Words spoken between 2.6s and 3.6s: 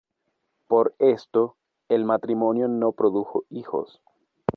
no produjo